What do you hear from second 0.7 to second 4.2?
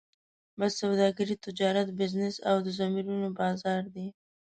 سوداګري، تجارت، بزنس او د ضمیرونو بازار دی.